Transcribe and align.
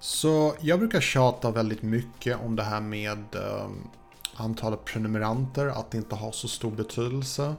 Så 0.00 0.54
jag 0.60 0.78
brukar 0.78 1.00
tjata 1.00 1.50
väldigt 1.50 1.82
mycket 1.82 2.38
om 2.44 2.56
det 2.56 2.62
här 2.62 2.80
med 2.80 3.18
ehm, 3.34 3.88
antalet 4.34 4.84
prenumeranter, 4.84 5.66
att 5.66 5.90
det 5.90 5.98
inte 5.98 6.14
har 6.14 6.32
så 6.32 6.48
stor 6.48 6.70
betydelse. 6.70 7.54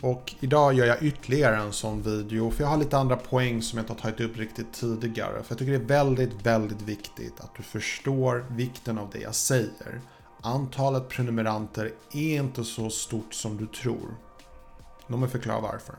Och 0.00 0.34
idag 0.40 0.74
gör 0.74 0.86
jag 0.86 1.02
ytterligare 1.02 1.56
en 1.56 1.72
sån 1.72 2.02
video 2.02 2.50
för 2.50 2.62
jag 2.62 2.70
har 2.70 2.76
lite 2.76 2.98
andra 2.98 3.16
poäng 3.16 3.62
som 3.62 3.76
jag 3.76 3.82
inte 3.82 3.92
har 3.92 4.00
tagit 4.00 4.30
upp 4.30 4.36
riktigt 4.36 4.72
tidigare. 4.72 5.42
För 5.42 5.46
jag 5.48 5.58
tycker 5.58 5.72
det 5.72 5.78
är 5.78 6.04
väldigt, 6.04 6.46
väldigt 6.46 6.82
viktigt 6.82 7.40
att 7.40 7.54
du 7.56 7.62
förstår 7.62 8.46
vikten 8.50 8.98
av 8.98 9.10
det 9.12 9.18
jag 9.18 9.34
säger. 9.34 10.00
Antalet 10.40 11.08
prenumeranter 11.08 11.92
är 12.12 12.36
inte 12.36 12.64
så 12.64 12.90
stort 12.90 13.34
som 13.34 13.56
du 13.56 13.66
tror. 13.66 14.16
Låt 15.06 15.20
mig 15.20 15.28
förklara 15.28 15.60
varför. 15.60 15.94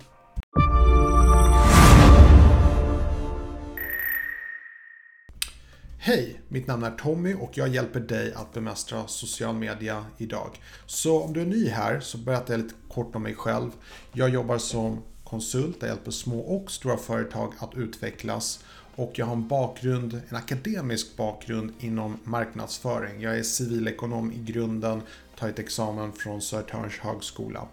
Hej! 6.05 6.41
Mitt 6.47 6.67
namn 6.67 6.83
är 6.83 6.91
Tommy 6.91 7.33
och 7.33 7.57
jag 7.57 7.67
hjälper 7.67 7.99
dig 7.99 8.33
att 8.33 8.53
bemästra 8.53 9.07
social 9.07 9.55
media 9.55 10.05
idag. 10.17 10.61
Så 10.85 11.23
om 11.23 11.33
du 11.33 11.41
är 11.41 11.45
ny 11.45 11.69
här 11.69 11.99
så 11.99 12.17
berättar 12.17 12.53
jag 12.53 12.61
lite 12.63 12.75
kort 12.89 13.15
om 13.15 13.23
mig 13.23 13.35
själv. 13.35 13.71
Jag 14.11 14.29
jobbar 14.29 14.57
som 14.57 15.01
konsult, 15.23 15.77
jag 15.79 15.87
hjälper 15.87 16.11
små 16.11 16.39
och 16.39 16.71
stora 16.71 16.97
företag 16.97 17.53
att 17.59 17.75
utvecklas. 17.75 18.63
Och 18.95 19.11
jag 19.15 19.25
har 19.25 19.33
en 19.33 19.47
bakgrund, 19.47 20.21
en 20.29 20.35
akademisk 20.35 21.17
bakgrund 21.17 21.73
inom 21.79 22.19
marknadsföring. 22.23 23.21
Jag 23.21 23.37
är 23.37 23.43
civilekonom 23.43 24.31
i 24.31 24.51
grunden, 24.51 25.01
tar 25.39 25.49
ett 25.49 25.59
examen 25.59 26.13
från 26.13 26.41
Södertörns 26.41 26.99
högskola. 26.99 27.67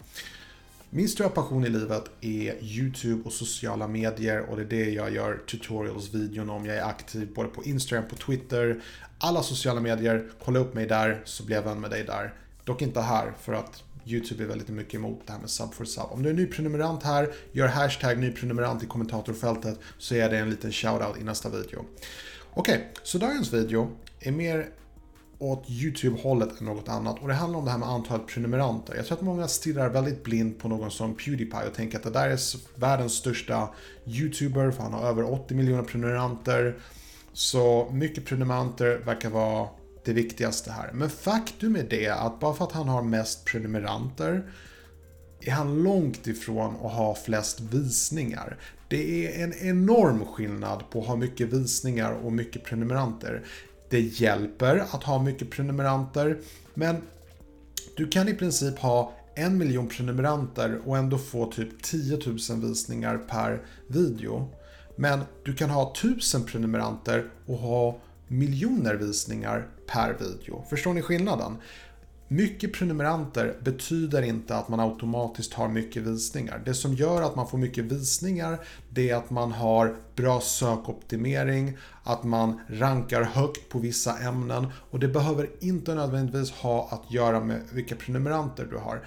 Min 0.93 1.09
stora 1.09 1.29
passion 1.29 1.65
i 1.65 1.69
livet 1.69 2.05
är 2.21 2.65
YouTube 2.65 3.23
och 3.25 3.33
sociala 3.33 3.89
medier 3.89 4.41
och 4.41 4.57
det 4.57 4.63
är 4.63 4.67
det 4.67 4.91
jag 4.91 5.13
gör 5.13 5.43
tutorials-videon 5.47 6.51
om. 6.51 6.67
Jag 6.67 6.77
är 6.77 6.85
aktiv 6.85 7.33
både 7.35 7.49
på 7.49 7.65
Instagram, 7.65 8.09
på 8.09 8.17
Twitter, 8.17 8.83
alla 9.19 9.43
sociala 9.43 9.81
medier. 9.81 10.29
Kolla 10.45 10.59
upp 10.61 10.75
mig 10.75 10.87
där 10.87 11.23
så 11.25 11.45
blir 11.45 11.57
jag 11.57 11.63
vän 11.63 11.81
med 11.81 11.91
dig 11.91 12.05
där. 12.05 12.35
Dock 12.65 12.83
inte 12.83 13.01
här 13.01 13.33
för 13.41 13.53
att 13.53 13.83
YouTube 14.07 14.45
är 14.45 14.49
väldigt 14.49 14.69
mycket 14.69 14.95
emot 14.95 15.21
det 15.27 15.33
här 15.33 15.41
med 15.41 15.51
sub 15.51 15.75
for 15.75 15.85
sub. 15.85 16.05
Om 16.11 16.23
du 16.23 16.29
är 16.29 16.35
ny 16.35 16.47
prenumerant 16.47 17.03
här, 17.03 17.35
gör 17.53 17.67
hashtag 17.67 18.19
nyprenumerant 18.19 18.83
i 18.83 18.87
kommentatorfältet 18.87 19.79
så 19.99 20.15
är 20.15 20.31
det 20.31 20.39
en 20.39 20.51
liten 20.51 20.73
shoutout 20.73 21.21
i 21.21 21.25
nästa 21.25 21.49
video. 21.49 21.85
Okej, 22.55 22.75
okay, 22.75 22.87
så 23.03 23.19
dagens 23.19 23.53
video 23.53 23.97
är 24.21 24.33
mer 24.33 24.69
åt 25.41 25.71
YouTube-hållet 25.71 26.61
än 26.61 26.67
något 26.67 26.89
annat. 26.89 27.19
Och 27.23 27.29
det 27.29 27.35
handlar 27.35 27.59
om 27.59 27.65
det 27.65 27.71
här 27.71 27.79
med 27.79 27.89
antalet 27.89 28.27
prenumeranter. 28.27 28.95
Jag 28.95 29.07
tror 29.07 29.19
att 29.19 29.25
många 29.25 29.49
stirrar 29.49 29.89
väldigt 29.89 30.25
blind 30.25 30.59
på 30.59 30.69
någon 30.69 30.91
som 30.91 31.15
Pewdiepie 31.15 31.67
och 31.69 31.75
tänker 31.75 31.99
att 31.99 32.05
det 32.05 32.11
där 32.11 32.29
är 32.29 32.39
världens 32.81 33.13
största 33.13 33.69
YouTuber 34.07 34.71
för 34.71 34.83
han 34.83 34.93
har 34.93 35.09
över 35.09 35.33
80 35.33 35.55
miljoner 35.55 35.83
prenumeranter. 35.83 36.79
Så 37.33 37.89
mycket 37.93 38.25
prenumeranter 38.25 38.99
verkar 38.99 39.31
vara 39.31 39.69
det 40.05 40.13
viktigaste 40.13 40.73
här. 40.73 40.91
Men 40.93 41.11
faktum 41.11 41.77
är 41.77 41.87
det 41.91 42.09
att 42.09 42.41
bara 42.41 42.55
för 42.55 42.65
att 42.65 42.73
han 42.73 42.89
har 42.89 43.03
mest 43.03 43.45
prenumeranter 43.45 44.53
är 45.41 45.51
han 45.51 45.83
långt 45.83 46.27
ifrån 46.27 46.75
att 46.75 46.93
ha 46.93 47.15
flest 47.15 47.61
visningar. 47.61 48.57
Det 48.89 49.27
är 49.27 49.45
en 49.45 49.55
enorm 49.55 50.25
skillnad 50.25 50.91
på 50.91 51.01
att 51.01 51.07
ha 51.07 51.17
mycket 51.17 51.53
visningar 51.53 52.13
och 52.13 52.33
mycket 52.33 52.65
prenumeranter. 52.65 53.43
Det 53.91 54.01
hjälper 54.01 54.77
att 54.77 55.05
ha 55.05 55.23
mycket 55.23 55.51
prenumeranter, 55.51 56.39
men 56.75 56.97
du 57.97 58.09
kan 58.09 58.29
i 58.29 58.35
princip 58.35 58.79
ha 58.79 59.13
en 59.35 59.59
miljon 59.59 59.89
prenumeranter 59.89 60.81
och 60.85 60.99
ändå 60.99 61.19
få 61.19 61.53
typ 61.53 61.83
10 61.83 62.19
000 62.27 62.61
visningar 62.61 63.19
per 63.19 63.63
video. 63.87 64.49
Men 64.97 65.21
du 65.45 65.55
kan 65.55 65.71
ha 65.71 65.93
1000 65.93 66.45
prenumeranter 66.45 67.31
och 67.47 67.59
ha 67.59 67.99
miljoner 68.29 68.95
visningar 68.95 69.69
per 69.87 70.13
video. 70.13 70.65
Förstår 70.71 70.95
ni 70.95 71.03
skillnaden? 71.03 71.57
Mycket 72.33 72.73
prenumeranter 72.73 73.57
betyder 73.63 74.23
inte 74.23 74.57
att 74.57 74.69
man 74.69 74.81
automatiskt 74.81 75.55
har 75.55 75.69
mycket 75.69 76.03
visningar. 76.03 76.63
Det 76.65 76.75
som 76.75 76.95
gör 76.95 77.23
att 77.23 77.37
man 77.37 77.49
får 77.49 77.59
mycket 77.59 77.85
visningar 77.85 78.59
det 78.91 79.11
är 79.11 79.17
att 79.17 79.31
man 79.31 79.53
har 79.53 79.97
bra 80.17 80.41
sökoptimering, 80.41 81.77
att 82.03 82.25
man 82.25 82.61
rankar 82.69 83.23
högt 83.23 83.69
på 83.69 83.79
vissa 83.79 84.19
ämnen 84.19 84.67
och 84.91 84.99
det 84.99 85.09
behöver 85.09 85.51
inte 85.61 85.95
nödvändigtvis 85.95 86.51
ha 86.51 86.89
att 86.91 87.13
göra 87.13 87.41
med 87.41 87.63
vilka 87.73 87.97
prenumeranter 87.97 88.69
du 88.71 88.77
har. 88.77 89.07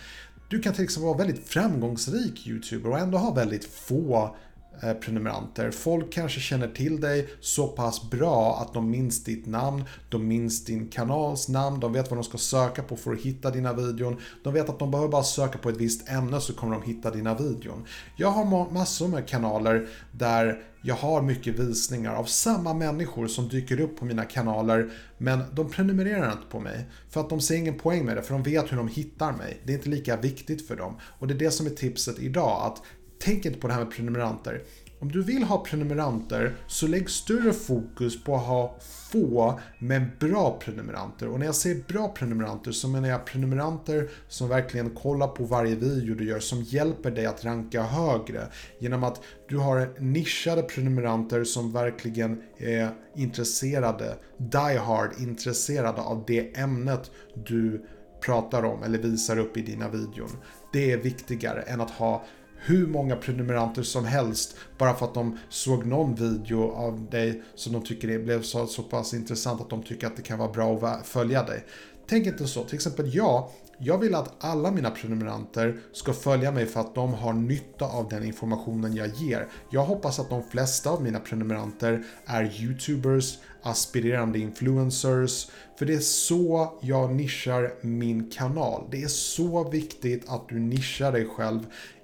Du 0.49 0.59
kan 0.61 0.73
till 0.73 0.83
exempel 0.83 1.07
vara 1.07 1.17
väldigt 1.17 1.47
framgångsrik 1.47 2.47
YouTuber 2.47 2.89
och 2.89 2.99
ändå 2.99 3.17
ha 3.17 3.33
väldigt 3.33 3.65
få 3.65 4.35
Eh, 4.81 4.93
prenumeranter. 4.93 5.71
Folk 5.71 6.13
kanske 6.13 6.39
känner 6.39 6.67
till 6.67 7.01
dig 7.01 7.27
så 7.39 7.67
pass 7.67 8.09
bra 8.09 8.57
att 8.61 8.73
de 8.73 8.89
minns 8.89 9.23
ditt 9.23 9.45
namn, 9.45 9.83
de 10.09 10.27
minns 10.27 10.65
din 10.65 10.87
kanals 10.87 11.49
namn, 11.49 11.79
de 11.79 11.93
vet 11.93 12.09
vad 12.09 12.17
de 12.17 12.23
ska 12.23 12.37
söka 12.37 12.83
på 12.83 12.95
för 12.95 13.13
att 13.13 13.19
hitta 13.19 13.51
dina 13.51 13.73
videon. 13.73 14.17
De 14.43 14.53
vet 14.53 14.69
att 14.69 14.79
de 14.79 14.91
behöver 14.91 15.09
bara 15.11 15.23
söka 15.23 15.57
på 15.57 15.69
ett 15.69 15.77
visst 15.77 16.09
ämne 16.09 16.41
så 16.41 16.53
kommer 16.53 16.79
de 16.79 16.83
hitta 16.83 17.11
dina 17.11 17.35
videon. 17.35 17.85
Jag 18.15 18.31
har 18.31 18.71
massor 18.71 19.07
med 19.07 19.27
kanaler 19.27 19.87
där 20.11 20.63
jag 20.81 20.95
har 20.95 21.21
mycket 21.21 21.59
visningar 21.59 22.15
av 22.15 22.25
samma 22.25 22.73
människor 22.73 23.27
som 23.27 23.47
dyker 23.47 23.79
upp 23.79 23.99
på 23.99 24.05
mina 24.05 24.25
kanaler 24.25 24.91
men 25.17 25.43
de 25.53 25.69
prenumererar 25.69 26.31
inte 26.31 26.47
på 26.49 26.59
mig 26.59 26.85
för 27.09 27.21
att 27.21 27.29
de 27.29 27.41
ser 27.41 27.55
ingen 27.55 27.77
poäng 27.77 28.05
med 28.05 28.17
det 28.17 28.23
för 28.23 28.33
de 28.33 28.43
vet 28.43 28.71
hur 28.71 28.77
de 28.77 28.87
hittar 28.87 29.31
mig. 29.31 29.61
Det 29.65 29.73
är 29.73 29.77
inte 29.77 29.89
lika 29.89 30.17
viktigt 30.17 30.67
för 30.67 30.75
dem 30.75 30.99
och 31.19 31.27
det 31.27 31.33
är 31.33 31.39
det 31.39 31.51
som 31.51 31.65
är 31.65 31.69
tipset 31.69 32.19
idag 32.19 32.61
att 32.61 32.81
tänk 33.23 33.45
inte 33.45 33.59
på 33.59 33.67
det 33.67 33.73
här 33.73 33.83
med 33.83 33.91
prenumeranter. 33.91 34.61
Om 34.99 35.11
du 35.11 35.23
vill 35.23 35.43
ha 35.43 35.63
prenumeranter 35.65 36.55
så 36.67 36.87
lägg 36.87 37.09
större 37.09 37.53
fokus 37.53 38.23
på 38.23 38.35
att 38.35 38.45
ha 38.45 38.77
få 39.11 39.59
men 39.79 40.11
bra 40.19 40.59
prenumeranter. 40.59 41.27
Och 41.27 41.39
när 41.39 41.45
jag 41.45 41.55
säger 41.55 41.83
bra 41.87 42.07
prenumeranter 42.07 42.71
så 42.71 42.87
menar 42.87 43.09
jag 43.09 43.25
prenumeranter 43.25 44.09
som 44.27 44.49
verkligen 44.49 44.89
kollar 44.89 45.27
på 45.27 45.43
varje 45.43 45.75
video 45.75 46.15
du 46.15 46.25
gör 46.25 46.39
som 46.39 46.61
hjälper 46.61 47.11
dig 47.11 47.25
att 47.25 47.45
ranka 47.45 47.83
högre. 47.83 48.47
Genom 48.79 49.03
att 49.03 49.21
du 49.49 49.57
har 49.57 49.99
nischade 49.99 50.61
prenumeranter 50.61 51.43
som 51.43 51.71
verkligen 51.71 52.41
är 52.57 52.89
intresserade, 53.15 54.15
die 54.37 54.77
hard 54.77 55.11
intresserade 55.19 56.01
av 56.01 56.23
det 56.27 56.57
ämnet 56.57 57.11
du 57.45 57.85
pratar 58.25 58.63
om 58.63 58.83
eller 58.83 58.97
visar 58.97 59.39
upp 59.39 59.57
i 59.57 59.61
dina 59.61 59.89
videon. 59.89 60.29
Det 60.73 60.91
är 60.91 60.97
viktigare 60.97 61.61
än 61.61 61.81
att 61.81 61.91
ha 61.91 62.25
hur 62.65 62.87
många 62.87 63.15
prenumeranter 63.15 63.83
som 63.83 64.05
helst 64.05 64.55
bara 64.77 64.93
för 64.93 65.05
att 65.05 65.13
de 65.13 65.37
såg 65.49 65.85
någon 65.85 66.15
video 66.15 66.71
av 66.71 67.09
dig 67.09 67.43
som 67.55 67.73
de 67.73 67.83
tycker 67.83 68.07
det 68.07 68.19
blev 68.19 68.41
så, 68.41 68.67
så 68.67 68.83
pass 68.83 69.13
intressant 69.13 69.61
att 69.61 69.69
de 69.69 69.83
tycker 69.83 70.07
att 70.07 70.15
det 70.15 70.21
kan 70.21 70.39
vara 70.39 70.51
bra 70.51 70.87
att 70.87 71.07
följa 71.07 71.43
dig. 71.43 71.65
Tänk 72.07 72.27
inte 72.27 72.47
så. 72.47 72.63
Till 72.63 72.75
exempel 72.75 73.15
jag, 73.15 73.49
jag 73.77 73.97
vill 73.97 74.15
att 74.15 74.43
alla 74.43 74.71
mina 74.71 74.91
prenumeranter 74.91 75.79
ska 75.91 76.13
följa 76.13 76.51
mig 76.51 76.65
för 76.65 76.79
att 76.79 76.95
de 76.95 77.13
har 77.13 77.33
nytta 77.33 77.85
av 77.85 78.09
den 78.09 78.23
informationen 78.23 78.95
jag 78.95 79.07
ger. 79.07 79.47
Jag 79.69 79.85
hoppas 79.85 80.19
att 80.19 80.29
de 80.29 80.43
flesta 80.43 80.89
av 80.89 81.03
mina 81.03 81.19
prenumeranter 81.19 82.03
är 82.25 82.61
YouTubers, 82.61 83.37
aspirerande 83.61 84.39
influencers, 84.39 85.47
för 85.79 85.85
det 85.85 85.93
är 85.93 85.99
så 85.99 86.73
jag 86.81 87.15
nischar 87.15 87.73
min 87.81 88.29
kanal. 88.29 88.87
Det 88.91 89.03
är 89.03 89.07
så 89.07 89.69
viktigt 89.69 90.29
att 90.29 90.49
du 90.49 90.59
nischar 90.59 91.11
dig 91.11 91.25
själv 91.25 91.59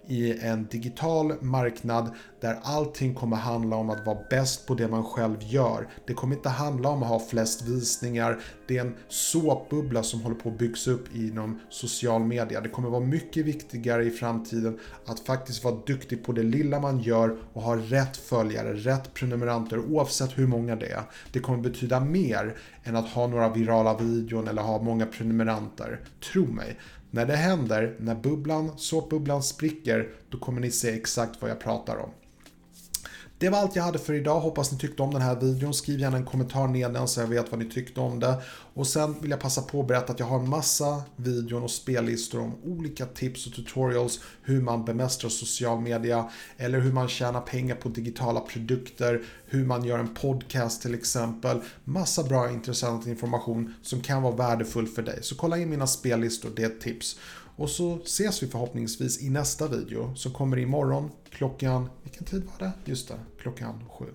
i 0.09 0.39
en 0.41 0.67
digital 0.71 1.33
marknad 1.41 2.11
där 2.41 2.59
allting 2.63 3.15
kommer 3.15 3.37
handla 3.37 3.75
om 3.75 3.89
att 3.89 4.05
vara 4.05 4.17
bäst 4.29 4.67
på 4.67 4.75
det 4.75 4.87
man 4.87 5.03
själv 5.03 5.37
gör. 5.39 5.87
Det 6.07 6.13
kommer 6.13 6.35
inte 6.35 6.49
handla 6.49 6.89
om 6.89 7.03
att 7.03 7.09
ha 7.09 7.19
flest 7.19 7.61
visningar. 7.61 8.39
Det 8.67 8.77
är 8.77 8.81
en 8.81 8.95
såpbubbla 9.07 10.03
som 10.03 10.21
håller 10.21 10.35
på 10.35 10.49
att 10.49 10.57
byggas 10.57 10.87
upp 10.87 11.15
inom 11.15 11.59
social 11.69 12.23
media. 12.23 12.61
Det 12.61 12.69
kommer 12.69 12.89
vara 12.89 13.05
mycket 13.05 13.45
viktigare 13.45 14.03
i 14.03 14.11
framtiden 14.11 14.79
att 15.05 15.19
faktiskt 15.19 15.63
vara 15.63 15.75
duktig 15.85 16.23
på 16.23 16.31
det 16.31 16.43
lilla 16.43 16.79
man 16.79 16.99
gör 16.99 17.37
och 17.53 17.61
ha 17.61 17.75
rätt 17.75 18.17
följare, 18.17 18.73
rätt 18.73 19.13
prenumeranter 19.13 19.79
oavsett 19.79 20.37
hur 20.37 20.47
många 20.47 20.75
det 20.75 20.91
är. 20.91 21.03
Det 21.31 21.39
kommer 21.39 21.63
betyda 21.63 21.99
mer 21.99 22.55
än 22.83 22.95
att 22.95 23.09
ha 23.09 23.27
några 23.27 23.50
virala 23.50 23.97
videon 23.97 24.47
eller 24.47 24.62
ha 24.62 24.81
många 24.81 25.05
prenumeranter. 25.05 26.00
Tro 26.33 26.45
mig. 26.45 26.77
När 27.11 27.25
det 27.25 27.35
händer, 27.35 27.95
när 28.00 28.15
bubblan, 28.15 28.71
såpbubblan 28.77 29.44
spricker, 29.44 30.09
då 30.29 30.38
kommer 30.38 30.61
ni 30.61 30.71
se 30.71 30.89
exakt 30.89 31.41
vad 31.41 31.51
jag 31.51 31.59
pratar 31.59 31.97
om. 31.97 32.09
Det 33.39 33.50
var 33.50 33.57
allt 33.59 33.75
jag 33.75 33.83
hade 33.83 34.00
för 34.00 34.13
idag. 34.13 34.39
Hoppas 34.39 34.71
ni 34.71 34.77
tyckte 34.77 35.03
om 35.03 35.13
den 35.13 35.21
här 35.21 35.36
videon. 35.36 35.74
Skriv 35.74 36.00
gärna 36.00 36.18
en 36.18 36.25
kommentar 36.25 36.68
nedan 36.68 37.07
så 37.07 37.19
jag 37.19 37.27
vet 37.27 37.51
vad 37.51 37.59
ni 37.59 37.69
tyckte 37.69 38.00
om 38.00 38.19
det. 38.19 38.41
Och 38.74 38.88
sen 38.88 39.15
vill 39.21 39.31
jag 39.31 39.39
passa 39.39 39.62
på 39.62 39.81
att 39.81 39.88
berätta 39.88 40.13
att 40.13 40.19
jag 40.19 40.25
har 40.25 40.39
en 40.39 40.50
massa 40.50 41.03
videon 41.15 41.63
och 41.63 41.71
spellistor 41.71 42.41
om 42.41 42.56
olika 42.63 43.06
tips 43.06 43.47
och 43.47 43.53
tutorials 43.53 44.19
hur 44.41 44.62
man 44.62 44.86
bemästrar 44.86 45.30
social 45.30 45.81
media 45.81 46.30
eller 46.57 46.80
hur 46.80 46.94
man 46.94 47.07
tjänar 47.07 47.41
pengar 47.41 47.75
på 47.75 47.89
digitala 47.89 48.39
produkter, 48.39 49.24
hur 49.45 49.65
man 49.65 49.83
gör 49.83 50.00
en 50.00 50.13
podcast 50.13 50.81
till 50.81 50.94
exempel. 50.94 51.59
Massa 51.83 52.24
bra 52.24 52.51
intressant 52.51 53.07
information 53.07 53.74
som 53.81 54.01
kan 54.01 54.21
vara 54.21 54.36
värdefull 54.36 54.88
för 54.88 55.01
dig. 55.01 55.19
Så 55.21 55.36
kolla 55.36 55.57
in 55.57 55.69
mina 55.69 55.88
spellistor, 55.88 56.51
det 56.56 56.63
är 56.63 56.68
ett 56.68 56.81
tips. 56.81 57.19
Och 57.59 57.69
så 57.69 58.00
ses 58.03 58.44
vi 58.44 58.47
förhoppningsvis 58.47 59.21
i 59.21 59.29
nästa 59.29 59.67
video 59.67 60.15
som 60.15 60.33
kommer 60.33 60.59
imorgon 60.59 61.11
klockan, 61.29 61.89
vilken 62.03 62.25
tid 62.25 62.44
var 62.44 62.67
det? 62.67 62.71
Just 62.91 63.07
det, 63.07 63.19
klockan 63.41 63.83
sju. 63.89 64.06